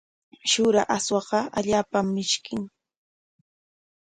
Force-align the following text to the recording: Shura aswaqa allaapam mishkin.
Shura 0.51 0.81
aswaqa 0.95 1.39
allaapam 1.57 2.07
mishkin. 2.17 2.61